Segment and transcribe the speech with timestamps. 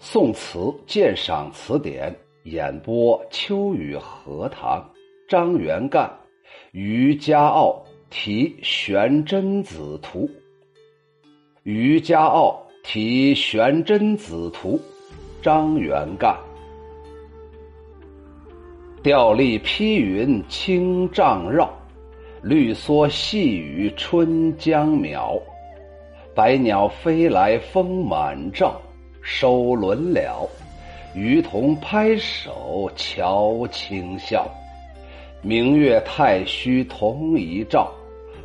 [0.00, 2.14] 宋词鉴赏词典
[2.44, 4.88] 演播：秋雨荷塘，
[5.28, 6.08] 张元干，
[6.70, 10.30] 于家傲题玄真子图。
[11.64, 14.80] 于家傲题玄真子图，
[15.42, 16.36] 张元干。
[19.02, 21.68] 吊笠披云青嶂绕，
[22.40, 25.36] 绿蓑细雨春江苗。
[26.36, 28.80] 百鸟飞来风满罩。
[29.30, 30.48] 收轮了，
[31.14, 34.50] 渔童拍手瞧清笑。
[35.42, 37.92] 明月太虚同一照，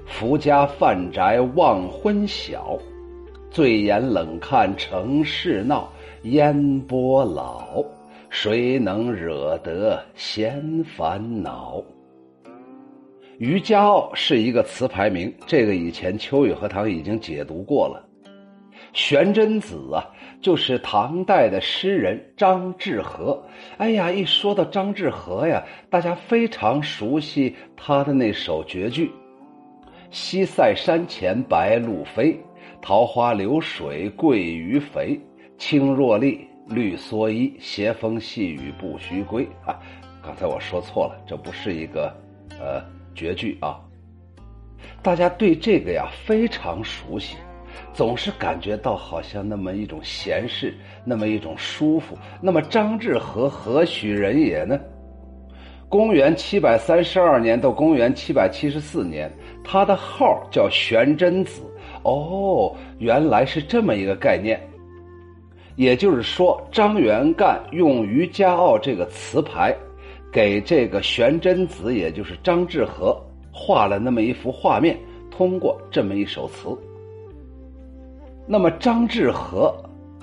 [0.05, 2.77] 福家饭宅望昏晓。
[3.49, 5.89] 醉眼冷看城市闹，
[6.23, 7.81] 烟波老，
[8.29, 11.81] 谁能惹得闲烦恼？
[13.37, 18.05] 渔家傲是一个词牌名，这个以前秋雨荷塘已经解读过了。
[18.91, 20.05] 玄真子啊，
[20.43, 23.41] 就是唐代的诗人张志和。
[23.77, 29.09] 哎呀，一说到张志和呀，大家非常熟悉他的那首绝句
[30.11, 32.37] ：“西塞山前白鹭飞，
[32.81, 35.19] 桃花流水鳜鱼肥。
[35.57, 39.79] 青箬笠，绿蓑衣，斜风细雨不须归。”啊，
[40.21, 42.13] 刚才我说错了，这不是一个
[42.59, 42.83] 呃
[43.15, 43.79] 绝句啊。
[45.01, 47.37] 大家对这个呀非常熟悉。
[47.93, 52.17] 总是感觉到好像那么一种闲适，那么一种舒服。
[52.41, 54.79] 那么张志和何许人也呢？
[55.89, 59.31] 公元七百三十二年到公元七百七十四年，
[59.63, 61.61] 他的号叫玄真子。
[62.01, 64.59] 哦，原来是这么一个概念。
[65.75, 69.75] 也就是说，张元干用于家傲这个词牌，
[70.31, 73.19] 给这个玄真子，也就是张志和
[73.51, 74.97] 画了那么一幅画面，
[75.29, 76.75] 通过这么一首词。
[78.45, 79.73] 那么张志和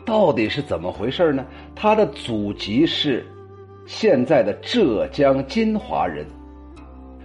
[0.04, 1.44] 到底是怎么回事呢？
[1.74, 3.24] 他的祖籍是
[3.86, 6.26] 现在的浙江金华人，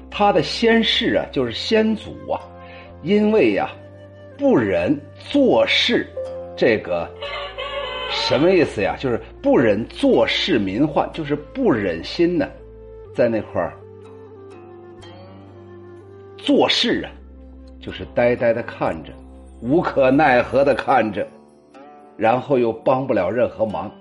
[0.10, 2.40] 他的先世啊，就是先祖啊，
[3.04, 3.70] 因为呀
[4.38, 6.08] 不忍做事，
[6.56, 7.10] 这个
[8.10, 8.96] 什么意思呀？
[8.98, 12.48] 就是不忍坐视民患，就是不忍心呢，
[13.14, 13.74] 在那块儿
[16.38, 17.12] 做事啊，
[17.80, 19.12] 就是呆呆的看着。
[19.68, 21.28] 无可奈何的看着，
[22.16, 23.92] 然后又帮不了任何忙，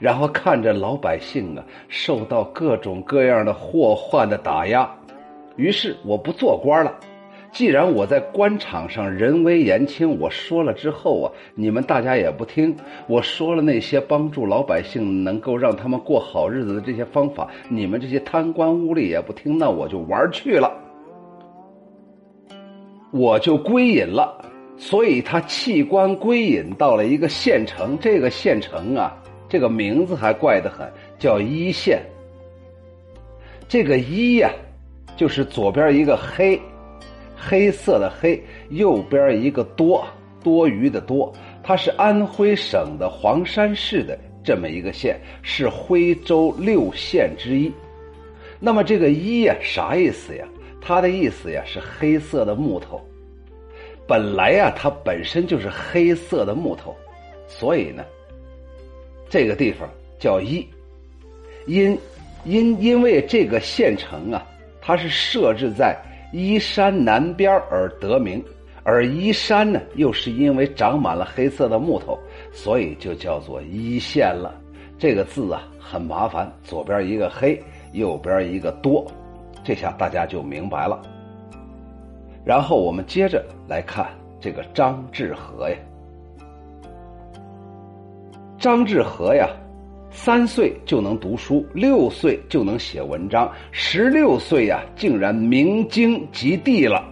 [0.00, 4.90] 然后看着老百姓啊受到各种各样的祸患的打压，
[5.54, 6.92] 于是我不做官了。
[7.52, 12.74] 既然我在官场上人微言轻，我说了之后啊，你们大家也不听。
[13.06, 20.72] 我说了那些帮助老百姓能够让他们过好日子的这些方法，你们这些贪官污吏也不听，那我就玩去了，
[23.12, 24.51] 我就归隐了。
[24.82, 29.16] 所以他弃官归隐到了一个县城，这个县城啊，
[29.48, 32.02] 这个名字还怪得很，叫一县。
[33.68, 34.50] 这个一呀，
[35.16, 36.60] 就是左边一个黑，
[37.36, 40.04] 黑色的黑，右边一个多，
[40.42, 41.32] 多余的多。
[41.62, 47.72] 它是安徽省的黄山市的这么一个县，是徽州六县之一。
[48.58, 50.44] 那么这个一呀，啥意思呀？
[50.80, 53.00] 它的意思呀，是黑色的木头。
[54.06, 56.94] 本来呀，它本身就是黑色的木头，
[57.46, 58.04] 所以呢，
[59.28, 60.66] 这个地方叫一。
[61.66, 61.96] 因
[62.44, 64.44] 因因为这个县城啊，
[64.80, 65.96] 它是设置在
[66.32, 68.44] 依山南边而得名，
[68.82, 72.18] 而依山呢，又是因为长满了黑色的木头，
[72.52, 74.60] 所以就叫做依县了。
[74.98, 77.62] 这个字啊，很麻烦，左边一个黑，
[77.92, 79.06] 右边一个多，
[79.62, 81.00] 这下大家就明白了。
[82.44, 84.08] 然后我们接着来看
[84.40, 85.76] 这个张志和呀。
[88.58, 89.48] 张志和呀，
[90.10, 97.04] 三岁就能读书，六岁就能写文章，十六岁呀，竟然明经及第了。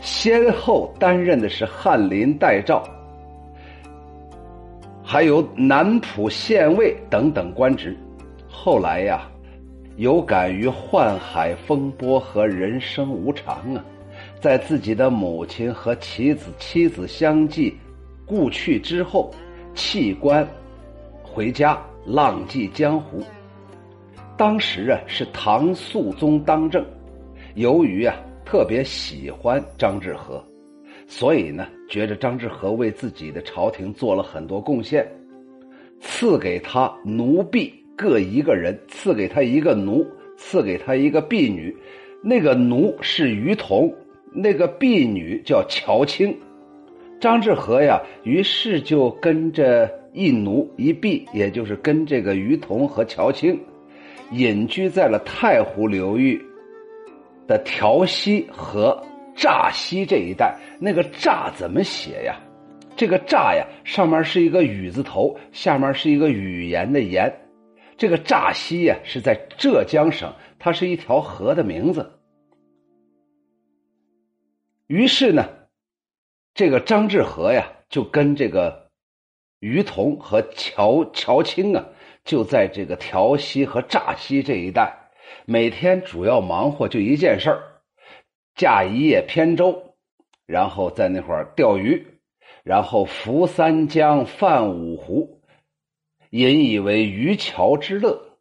[0.00, 2.82] 先后担任的是翰林待诏，
[5.02, 7.96] 还有南浦县尉等等官职。
[8.48, 9.28] 后来呀，
[9.96, 13.84] 有感于宦海风波和人生无常啊。
[14.42, 17.72] 在自己的母亲和妻子妻子相继
[18.26, 19.32] 故去之后，
[19.72, 20.44] 弃官
[21.22, 23.22] 回家浪迹江湖。
[24.36, 26.84] 当时啊是唐肃宗当政，
[27.54, 30.44] 由于啊特别喜欢张志和，
[31.06, 35.08] 所以呢觉着张志和为自己的朝廷做了很多贡献，
[36.00, 40.04] 赐给他奴婢各一个人，赐给他一个奴，
[40.36, 41.72] 赐给他一个婢女，
[42.20, 43.88] 那个奴是于童。
[44.34, 46.36] 那个婢女叫乔青，
[47.20, 53.58] 张志和呀，于是就跟着一奴一婢，也就是跟这个于同和乔青
[54.30, 56.40] 隐居在了太湖流域
[57.46, 58.98] 的调溪和
[59.34, 60.56] 乍溪这一带。
[60.80, 62.40] 那个乍怎么写呀？
[62.96, 67.30] 这个乍呀，上面是一个雨字头，下面是一个语言的言。
[67.96, 72.10] 这个乍溪呀，是在浙江省，它是一条河的名字。
[74.92, 75.48] 于是呢，
[76.52, 78.90] 这个张志和呀，就跟这个
[79.58, 81.86] 于同和乔乔青啊，
[82.26, 85.08] 就在这个调溪和乍溪这一带，
[85.46, 87.62] 每天主要忙活就一件事儿：
[88.54, 89.94] 驾一叶扁舟，
[90.44, 92.06] 然后在那块儿钓鱼，
[92.62, 95.40] 然后浮三江，泛五湖，
[96.28, 98.38] 引以为渔樵之乐。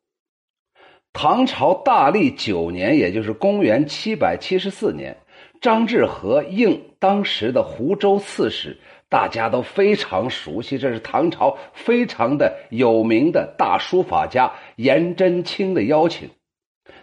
[1.14, 5.16] 唐朝大历九年，也就是公元七百七十四年。
[5.62, 8.76] 张志和应当时的湖州刺史，
[9.08, 16.28] 大家都非常熟悉，这是唐朝非常的有名的大书法家颜真卿的邀请，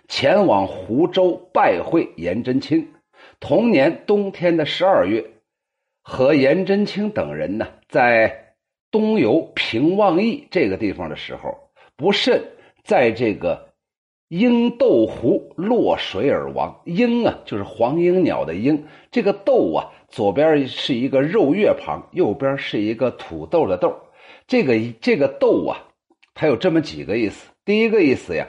[0.08, 2.92] 前往湖州拜会颜真卿。
[3.38, 5.24] 同年冬天的十二月，
[6.02, 8.54] 和颜真卿等人呢，在
[8.90, 11.56] 东游平望驿这个地方的时候，
[11.96, 12.42] 不慎
[12.82, 13.67] 在这个。
[14.28, 16.80] 鹰斗湖落水而亡。
[16.84, 18.86] 鹰啊，就是黄莺鸟的鹰。
[19.10, 23.94] 这个斗啊，左边是一个肉月旁，右边是一个土豆的豆。
[24.46, 25.78] 这个这个斗啊，
[26.34, 27.50] 它有这么几个意思。
[27.64, 28.46] 第一个意思呀，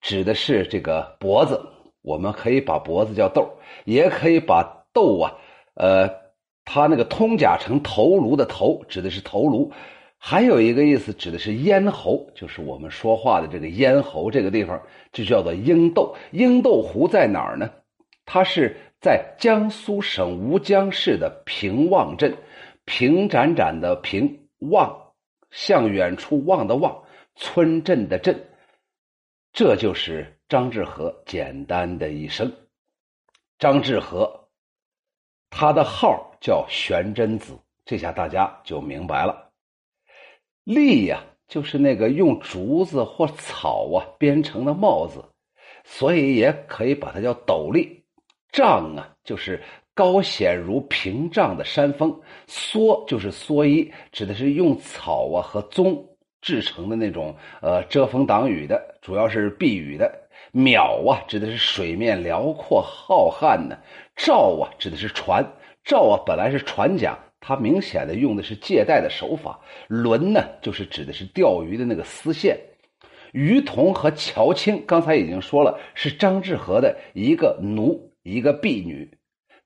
[0.00, 1.60] 指的是这个脖子，
[2.02, 3.48] 我们可以把脖子叫斗，
[3.84, 5.32] 也可以把斗啊，
[5.74, 6.08] 呃，
[6.64, 9.72] 它那个通假成头颅的头，指的是头颅。
[10.22, 14.80] 还有一个意思，指的是咽喉，就是我们说话的这个咽喉这个地方，
[15.12, 16.14] 就叫做鹰斗。
[16.30, 17.70] 鹰斗湖在哪儿呢？
[18.26, 22.36] 它是在江苏省吴江市的平望镇，
[22.84, 25.14] 平展展的平望，
[25.50, 27.02] 向远处望的望，
[27.34, 28.38] 村镇的镇。
[29.54, 32.52] 这就是张志和简单的一生。
[33.58, 34.48] 张志和，
[35.48, 39.49] 他的号叫玄真子，这下大家就明白了。
[40.64, 45.24] 笠呀，就是那个用竹子或草啊编成的帽子，
[45.84, 48.02] 所以也可以把它叫斗笠。
[48.52, 49.62] 帐啊，就是
[49.94, 52.20] 高显如屏障的山峰。
[52.48, 56.04] 蓑就是蓑衣，指的是用草啊和棕
[56.40, 60.12] 制成的那种呃遮风挡雨的，主要是避雨的。
[60.52, 63.78] 淼啊，指的是水面辽阔浩瀚的。
[64.16, 65.44] 棹啊，指的是船。
[65.84, 67.16] 棹啊，本来是船桨。
[67.40, 69.58] 它明显的用的是借贷的手法，
[69.88, 72.58] 轮呢就是指的是钓鱼的那个丝线。
[73.32, 79.10] 于同和乔青刚才已经说了，是张志和的一个奴一个婢女。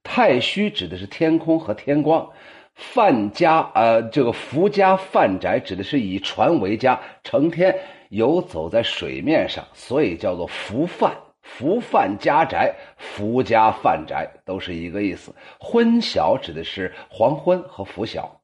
[0.03, 2.31] 太虚指的是天空和天光。
[2.75, 7.75] 范家呃，这个福家范宅指的是以船为家，成天
[8.11, 11.24] 游走在水面上，所以叫做福范。
[11.44, 15.32] 福范家宅，福家范宅都是一个意思。
[15.61, 18.41] 昏晓指的是黄昏和拂晓。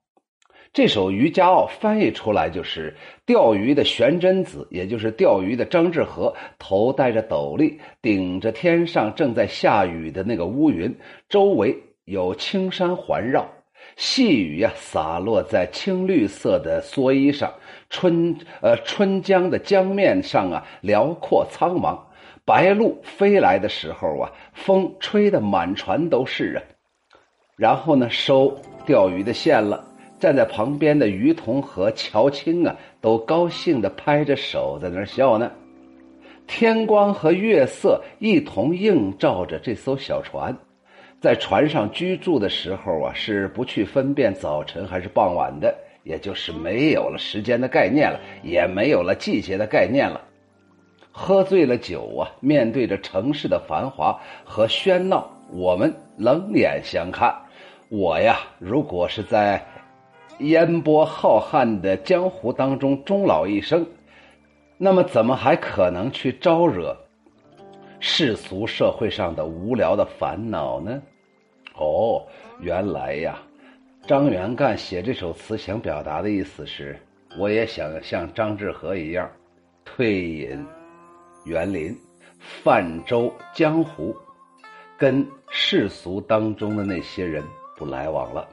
[0.72, 2.94] 这首《渔家傲》翻译出来就是
[3.26, 10.94] 钓鱼的玄真子，也就是钓鱼的张志和，头戴着斗笠，顶着天上正在下雨的那个乌云，
[11.28, 13.48] 周围有青山环绕，
[13.96, 17.52] 细雨呀洒落在青绿色的蓑衣上。
[17.88, 21.98] 春呃春江的江面上啊，辽阔苍茫。
[22.50, 26.62] 白鹭飞来的时候啊，风吹得满船都是啊。
[27.56, 29.86] 然后呢，收钓鱼的线了。
[30.18, 35.48] 站在旁边的于同和乔青啊，都高兴的拍着手在那儿笑呢。
[36.48, 40.52] 天光和月色一同映照着这艘小船，
[41.20, 50.20] 在船上居住的时候啊，是不去分辨早晨还是傍晚的，也就是没有了时间的概念了，也没有了季节的概念了。
[51.12, 57.34] 喝醉了酒啊，面对着城市的繁华和喧闹，我们冷眼相看。
[57.88, 59.66] 我呀，如果是在
[60.38, 63.84] 烟波浩瀚的江湖当中终老一生，
[64.78, 66.96] 那么怎么还可能去招惹
[67.98, 71.02] 世俗社会上的无聊的烦恼呢？
[71.76, 72.24] 哦，
[72.60, 73.38] 原来呀，
[74.06, 76.98] 张元干写这首词想表达的意思是，
[77.38, 79.28] 我也想像张志和一样
[79.84, 80.64] 退隐。
[81.44, 81.96] 园林、
[82.38, 84.14] 泛舟江湖，
[84.96, 87.42] 跟世俗当中的那些人
[87.76, 88.48] 不来往了。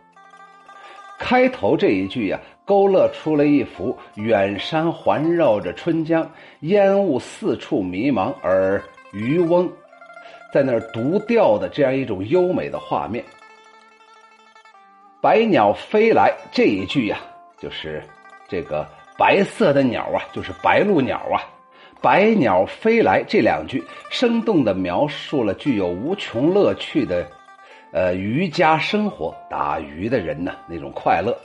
[1.20, 6.29] 开头这一句呀，勾勒出了一幅远山环绕着春江，
[6.60, 8.82] 烟雾四处迷茫，而
[9.13, 9.67] 渔翁
[10.53, 13.24] 在那儿独钓的这样一种优美的画面。
[15.20, 17.17] 百鸟飞来这一句呀，
[17.58, 18.03] 就是
[18.48, 21.41] 这个白色的鸟啊，就是白鹭鸟啊，
[22.01, 27.27] 百鸟飞来这两句，生动地描述了具有无穷乐趣的，
[27.92, 31.36] 呃，渔家生活，打鱼的人呢那种快乐。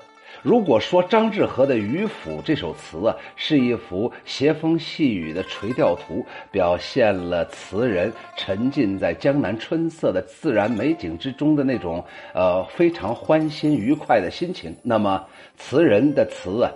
[0.42, 12.04] 如果说张志和的《渔府》这首词啊，是一幅斜风细雨的垂钓图，表现了词人沉浸在江南春色的自然美景之中的那种
[12.34, 15.24] 呃非常欢欣愉快的心情，那么
[15.56, 16.70] 词人的词啊，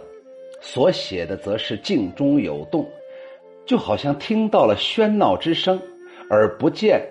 [0.61, 2.87] 所写的则是静中有动，
[3.67, 5.81] 就好像听到了喧闹之声，
[6.31, 7.05] 而不见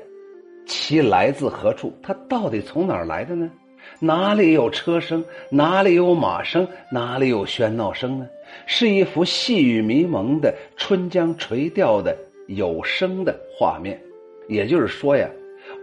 [0.66, 3.52] 其来自何处，它到底从哪儿来的呢？
[4.00, 5.24] 哪里有车声？
[5.52, 6.68] 哪里有马声？
[6.92, 8.28] 哪里有喧闹声呢？
[8.66, 14.00] 是一幅细雨迷蒙的春江垂钓的有声的画面。
[14.48, 15.30] 也就是说呀，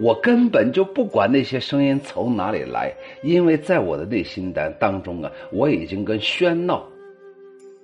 [0.01, 6.85] 我根本就不管那些声音从哪里来，因为在我的内心当当中啊，我已经跟喧闹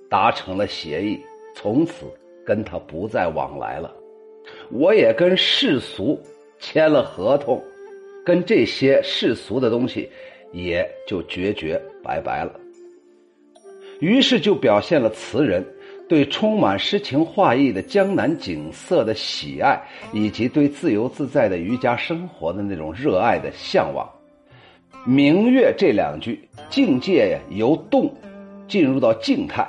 [0.09, 1.19] 达成了协议，
[1.55, 2.05] 从此
[2.49, 3.93] 跟他不再往来了。
[4.71, 6.19] 我也跟世俗
[6.59, 7.63] 签了合同。
[8.25, 10.09] 跟这些世俗的东西，
[10.51, 12.51] 也就决绝拜拜了。
[13.99, 15.65] 于是就表现了词人
[16.07, 19.81] 对充满诗情画意的江南景色的喜爱，
[20.13, 24.07] 以及对自由自在的渔家生活的那种热爱的向往。
[25.05, 28.13] 明月这两句，境界呀由动
[28.67, 29.67] 进入到静态。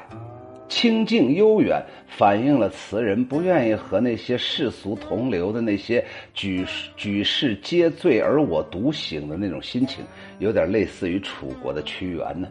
[0.71, 6.65] 清静悠远，反映了词人不愿意和那些世俗同流的那些举
[6.97, 10.05] 举世皆醉而我独醒的那种心情，
[10.39, 12.49] 有点类似于楚国的屈原呢。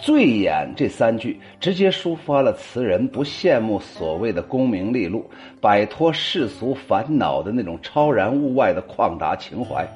[0.00, 5.24] 醉眼这三句直接抒发了词人不羡慕所谓的功名利禄，
[5.60, 9.88] 摆脱世俗烦恼的那种超然物外的旷达情怀。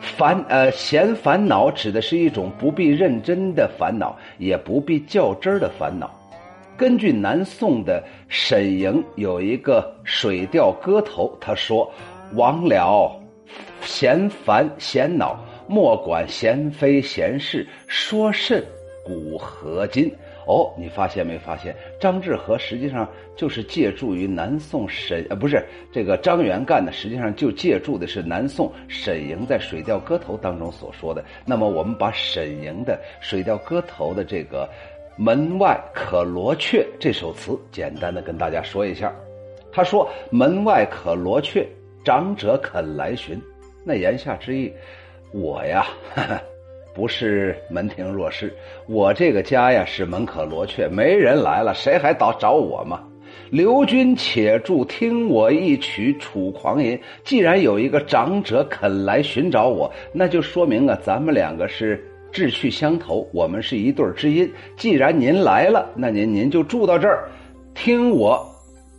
[0.00, 6.08] 烦呃闲烦恼指的是一种不必认真的烦恼，也不必较真儿的烦恼。
[6.76, 11.88] 根据南宋的沈莹有一个《水调歌头》，他说
[12.34, 13.10] ：“王了
[13.82, 15.38] 嫌烦嫌恼，
[15.68, 18.64] 莫管闲非闲事，说甚
[19.04, 20.12] 古何今？”
[20.46, 21.74] 哦，你发现没发现？
[21.98, 31.24] 张志和实际上就是借助于南宋沈呃，不是这个张元干的，实际上就借助的是南宋沈莹在《水调歌头》当中所说的。
[31.46, 34.68] 那么，我们把沈莹的《水调歌头》的这个。
[35.16, 39.14] 门外可罗雀这首词，简单的跟大家说一下。
[39.70, 41.64] 他说：“门外可罗雀，
[42.04, 43.40] 长者肯来寻。”
[43.86, 44.72] 那言下之意，
[45.32, 45.86] 我呀，
[46.94, 48.52] 不是门庭若市，
[48.88, 53.00] 我这个家呀是门可罗雀，没人来了，谁还找找我嘛？
[53.50, 56.96] 刘君且住，听我一曲《楚狂吟》。
[57.22, 62.04] 既然有一个长者肯来寻找我，那就说明啊，咱们两个是。
[62.34, 64.52] 志趣相投，我们是一对知音。
[64.76, 67.28] 既然您来了，那您您就住到这儿，
[67.74, 68.44] 听我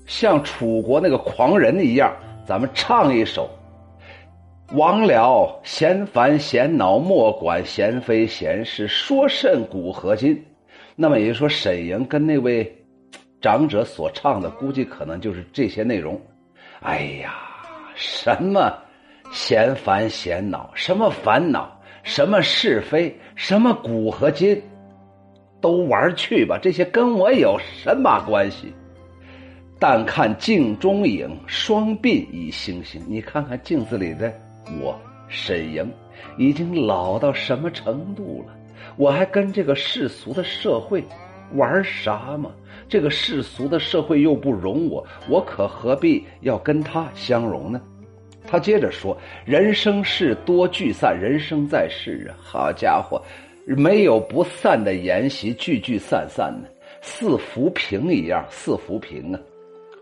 [0.07, 2.15] 像楚国那个狂人一样，
[2.47, 3.49] 咱们唱一首。
[4.71, 10.41] 王了闲烦闲恼，莫管闲非闲事，说甚古和今？
[10.95, 12.73] 那么也就是说，沈莹跟那位
[13.41, 16.19] 长者所唱的，估计可能就是这些内容。
[16.79, 17.35] 哎呀，
[17.95, 18.73] 什么
[19.33, 21.74] 闲烦闲恼，什么烦恼？
[22.05, 24.61] 什么是非，什么古和今，
[25.59, 28.71] 都玩去吧，这些跟我有什么关系？
[29.79, 33.01] 但看镜中影，双鬓已星星。
[33.07, 34.31] 你看看镜子里的
[34.79, 34.95] 我，
[35.27, 35.91] 沈莹，
[36.37, 38.53] 已经老到什么程度了？
[38.97, 41.03] 我还跟这个世俗的社会
[41.55, 42.51] 玩啥嘛？
[42.87, 47.81] 这个世俗的社会又不容我，我可何必要跟他相容呢？
[48.47, 53.21] 他接着说：“人生事多聚散，人生在世啊，好家伙，
[53.65, 56.69] 没有不散的筵席，聚聚散散的，
[57.01, 59.39] 似浮萍一样，似浮萍啊。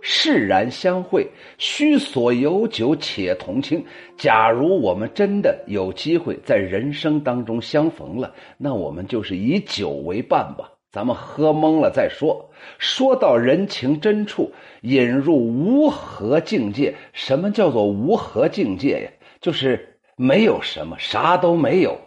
[0.02, 1.26] 释然相会，
[1.58, 3.82] 须所有酒，且同庆。
[4.18, 12.52] 假如我们真的有机会在人生当中相逢了，那我们就是以酒为伴吧。”咱们喝懵了再说。
[12.78, 16.94] 说到人情真处，引入无和境界。
[17.14, 19.10] 什么叫做无和境界呀？
[19.42, 22.00] 就是没有什么，啥都没有。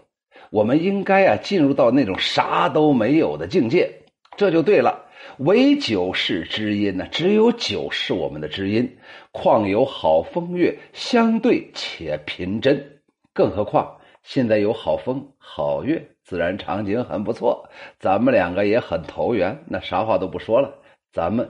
[0.50, 3.90] 我们应该啊，进入到那种啥都没有的境界，
[4.36, 5.06] 这就对了。
[5.38, 8.98] 唯酒是知音呢，只有酒是我们的知音。
[9.32, 13.00] 况有好风月，相对且平真。
[13.34, 16.08] 更何况现在有好风好月。
[16.26, 20.74] 自然场景很不错，咱们两个也很投缘，那啥话都不说了，
[21.12, 21.48] 咱们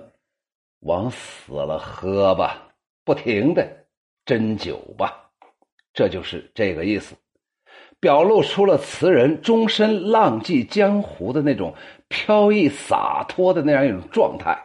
[0.81, 3.67] 往死了喝吧，不停的
[4.27, 5.31] 斟酒吧，
[5.95, 7.17] 这就是这个意思，
[8.01, 11.75] 表露出了词人终身浪迹江湖的那种
[12.09, 14.59] 飘逸洒脱的那样一种状态，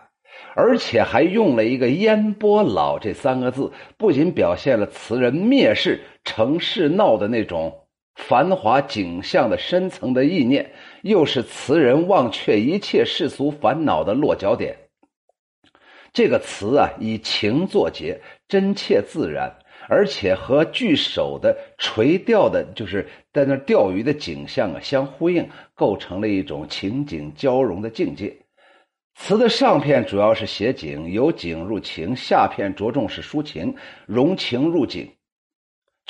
[0.56, 7.81] 而且还用了一个“烟波老”这三个字，不仅表现了词人蔑视城市闹的那种
[8.28, 14.78] 繁华景象的深层的意念，又是词人忘却一切世俗烦恼的落脚点。
[16.14, 19.52] 这个词啊，以情作结，真切自然。
[19.90, 28.38] 而且和句首的垂钓的，就是在那钓鱼的景象啊相呼应，构成了一种情景交融的境界。
[29.16, 33.76] 词的上片主要是写景，由景入情；下片着重是抒情，
[34.06, 35.12] 融情入景。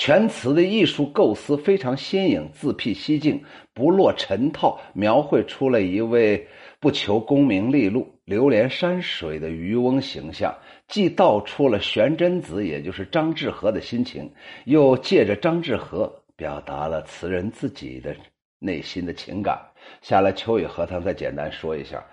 [0.04, 6.48] 全词的艺术构思非常新颖，自辟蹊径，不落尘套，描绘出了一位
[6.80, 10.58] 不求功名利禄、流连山水的渔翁形象。
[10.88, 14.28] 既道出了玄真子，也就是张志和的心情，
[14.66, 18.16] 又借着张志和表达了词人自己的
[18.58, 19.62] 内心的情感。
[20.02, 22.04] 下来，秋雨荷塘再简单说一下。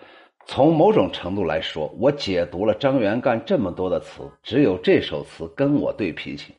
[0.45, 6.53] 从某种程度来说，我解读了张元干这么多的词，只有这首词跟我对脾气。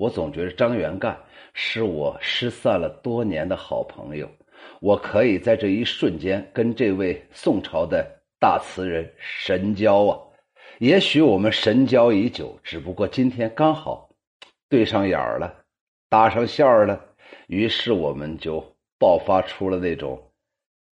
[0.00, 1.14] 我总觉得张元干
[1.52, 4.26] 是我失散了多年的好朋友，
[4.80, 8.02] 我可以在这一瞬间跟这位宋朝的
[8.38, 10.18] 大词人神交啊。
[10.78, 14.08] 也许我们神交已久，只不过今天刚好
[14.70, 15.54] 对上眼儿了，
[16.08, 16.98] 搭上线儿了，
[17.48, 18.64] 于是我们就
[18.98, 20.18] 爆发出了那种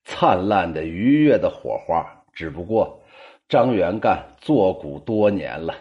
[0.03, 2.05] 灿烂的、愉悦的火花。
[2.33, 3.01] 只不过
[3.47, 5.73] 张元干作古多年了，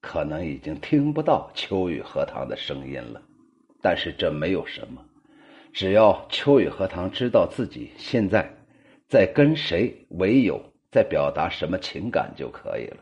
[0.00, 3.22] 可能已经听不到秋雨荷塘的声音了。
[3.80, 5.04] 但是这没有什么，
[5.72, 8.50] 只要秋雨荷塘知道自己现在
[9.08, 10.62] 在跟谁为友。
[10.90, 12.96] 在表达什么情感就可以了。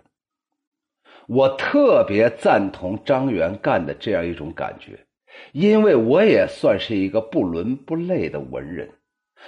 [1.28, 5.06] 我特别赞同张元干的这样一种感觉，
[5.52, 8.90] 因为我也算是一个不伦不类的文人，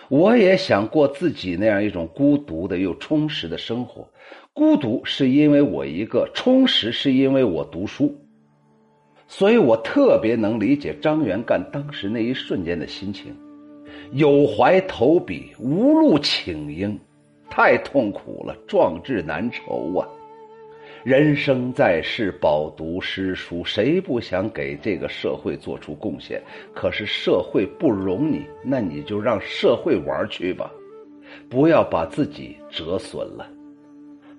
[0.09, 4.09] 我也想过自己那样一种孤独的又充实的生活。
[4.59, 8.13] 孤独是因为我一个，充实是因为我读书，
[9.29, 13.33] 所以我特别能理解张元干当时那一瞬间的心情，
[14.15, 16.99] 有怀投笔，无路请缨。
[17.49, 20.09] 太痛苦了，壮志难酬啊！
[21.05, 26.43] 人生在世，饱读诗书，谁不想给这个社会做出贡献？
[26.75, 30.69] 可是社会不容你，那你就让社会玩去吧，
[31.49, 33.49] 不要把自己折损了。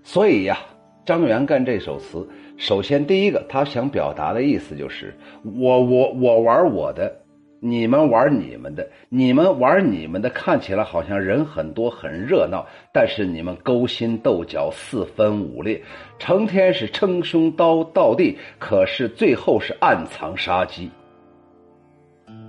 [0.04, 0.58] 所以呀，
[1.06, 7.14] 张元干这首词，首先第一个，他想表达的意思就是：我我我玩我的。
[7.62, 15.82] 你们玩你们的，你们玩你们的，看起来好像人很多很热闹，但是你们勾心斗角、四分五裂，
[16.18, 20.90] 成天是称兄道道弟，可是最后是暗藏杀机。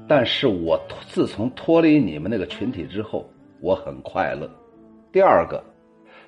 [0.07, 3.29] 但是我自从脱离你们那个群体之后，
[3.61, 4.49] 我很快乐。
[5.11, 5.61] 第二个。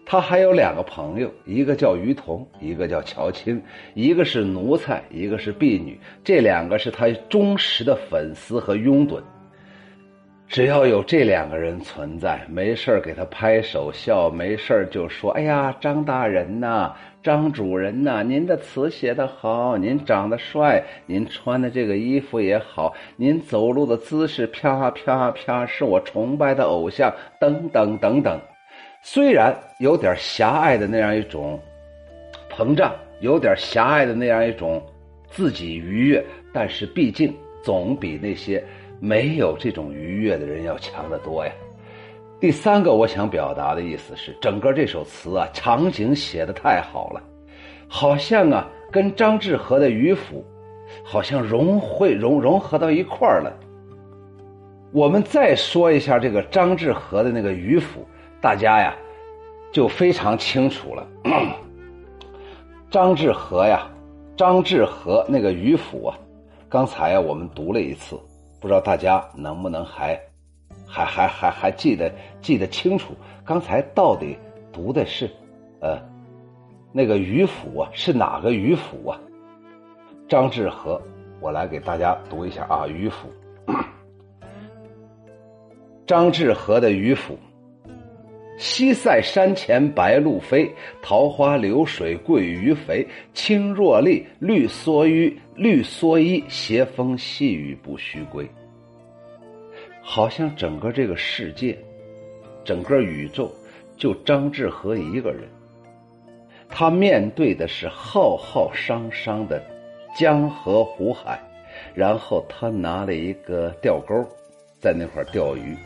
[0.05, 3.62] 他还有两个朋友，一个叫于彤，一个叫乔青，
[3.95, 5.99] 一个是奴才，一个是婢女。
[6.23, 9.21] 这两个是他忠实的粉丝和拥趸。
[10.49, 28.38] 只要有这两个人存在，没事给他拍手笑，没事就说：“哎呀，张大人呐，张主人呐，您的词写得好，您长得帅，您穿的这个衣服也好，您走路的姿势啪啪啪，是我崇拜的偶像，等等等等。”
[29.05, 31.59] 虽然有点狭隘的那样一种
[32.49, 34.81] 膨胀，有点狭隘的那样一种
[35.29, 37.35] 自己愉悦，但是毕竟
[37.65, 38.65] 总比那些
[39.01, 41.53] 没有这种愉悦的人要强得多呀。
[42.38, 47.21] 第三个我想表达的意思是，整个这首词啊，场景写的太好了，
[47.88, 50.45] 好像啊跟张志和的渔府
[51.03, 53.53] 好像融会融融合到一块儿了。
[54.93, 58.07] 我们再说一下这个张志和的那个渔府。
[58.42, 58.92] 大家呀，
[59.72, 61.07] 就非常清楚了。
[62.90, 63.88] 张志和呀，
[64.37, 66.18] 张志和那个渔府啊，
[66.68, 68.18] 刚才呀我们读了一次，
[68.61, 70.20] 不知道大家能不能还，
[70.88, 73.14] 还还还还记得记得清楚？
[73.44, 74.37] 刚才到底
[74.72, 75.31] 读的是，
[75.78, 75.96] 呃，
[76.90, 79.20] 那个渔府啊，是哪个渔府啊？
[80.28, 81.00] 张志和，
[81.38, 83.28] 我来给大家读一下啊，渔府。
[86.09, 87.38] 张志和的渔府。
[88.62, 90.72] 西塞山前白鹭飞，
[91.03, 93.05] 桃花流水鳜鱼肥。
[93.35, 98.48] 青箬笠，绿蓑衣，绿蓑衣，斜风细雨不须归。
[100.01, 101.77] 好像整个这个世界，
[102.64, 103.53] 整个宇宙，
[103.96, 105.42] 就张志和一个人。
[106.68, 109.61] 他面对的是浩浩汤汤的
[110.16, 111.37] 江河湖海，
[111.94, 114.14] 然后他拿了一个钓钩，
[114.79, 115.77] 在那块钓鱼。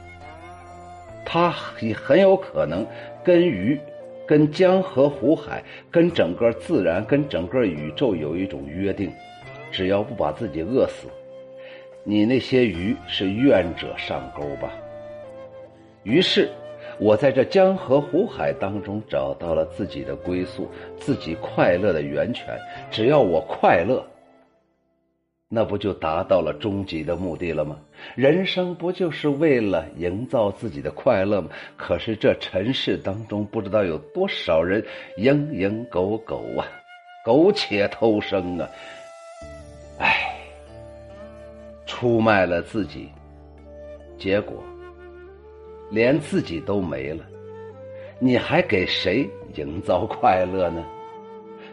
[1.27, 2.87] 它也很有可能
[3.23, 3.79] 跟鱼、
[4.27, 9.12] 跟江河湖海、跟整个自然、跟整个宇宙有一种约定：
[9.71, 11.09] 只要不把自己饿死，
[12.03, 14.73] 你那些鱼是愿者上钩吧。
[16.05, 16.49] 于是。
[16.99, 20.67] 我在这江河湖海当中找到了自己的归宿，
[20.99, 22.59] 自己快乐的源泉。
[22.91, 24.03] 只要我快乐，
[25.49, 27.79] 那不就达到了终极的目的了吗？
[28.17, 31.49] 人生不就是为了营造自己的快乐吗？
[31.77, 34.85] 可是这尘世当中，不知道有多少人
[35.19, 36.67] 蝇营狗苟啊，
[37.25, 38.69] 苟且偷生啊！
[40.01, 40.37] 唉，
[41.87, 43.09] 出卖了自己，
[44.19, 44.63] 结果。
[45.89, 47.25] 连自己都没了，
[48.19, 50.85] 你还给谁营造快乐呢？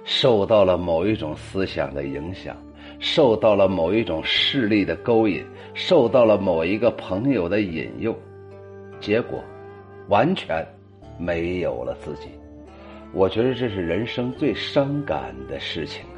[0.03, 2.55] 受到了某一种思想的影响，
[3.03, 8.17] 受到了某一种势力的勾引，受到了某一个朋友的引诱，
[9.01, 9.43] 结果
[10.07, 10.65] 完全
[11.19, 12.29] 没有了自己。
[13.11, 16.15] 我觉得这是人生最伤感的事情啊！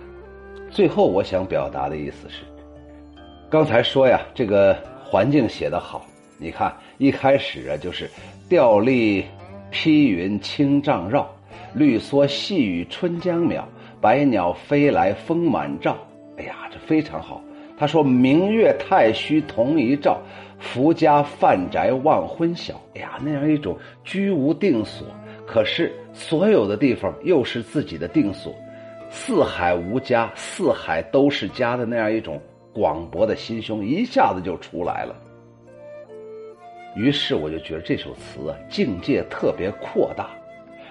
[0.69, 2.43] 最后我想表达的意思是，
[3.49, 6.05] 刚才说呀，这个环境写得好。
[6.37, 8.07] 你看，一开始啊，就是
[8.47, 9.25] 吊笠
[9.71, 11.27] 披云青嶂绕，
[11.73, 13.63] 绿蓑细雨春江渺，
[13.99, 15.97] 百鸟飞来风满罩。
[16.37, 17.41] 哎呀，这非常好。
[17.77, 20.21] 他说：“明月太虚同一照，
[20.59, 25.05] 福家泛宅望昏晓。”哎呀，那样一种居无定所，
[25.45, 28.55] 可是所有的地方又是自己的定所，
[29.09, 32.41] 四海无家，四海都是家的那样一种
[32.73, 35.13] 广博的心胸，一下子就出来了。
[36.95, 40.29] 于是我就觉得这首词啊，境界特别扩大，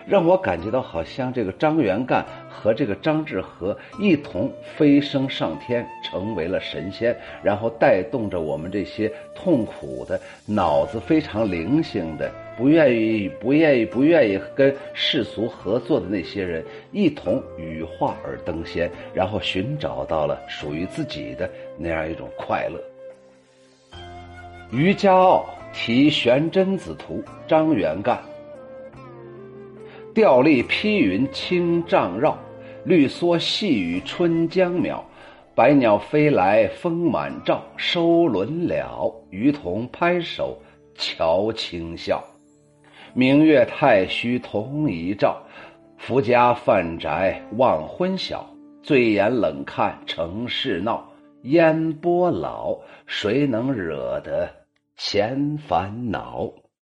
[0.06, 22.78] 让我感觉到好像这个张元干和这个张志和一同飞升上天，成为了神仙，然后带动着我们这些痛苦的、脑子非常灵性的、不愿意、不愿意、不愿意跟世俗合作的那些人，一同羽化而登仙，然后寻找到了属于自己的那样一种快乐。
[24.70, 25.44] 于家傲。
[25.76, 28.16] 题玄真子图，张元干。
[30.14, 32.38] 吊笠披云青嶂绕，
[32.84, 35.00] 绿蓑细雨春江渺。
[35.56, 40.56] 百鸟飞来风满罩，收轮了，鱼童拍手
[40.94, 42.22] 瞧清笑。
[43.12, 45.42] 明月太虚同一照，
[45.98, 48.48] 福家饭宅望昏晓。
[48.84, 51.08] 醉眼冷看城市闹，
[51.42, 54.48] 烟波老，谁能惹得？
[54.96, 56.52] 闲烦恼。